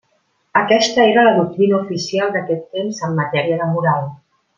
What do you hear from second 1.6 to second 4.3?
oficial d'aquest temps en matèria de moral.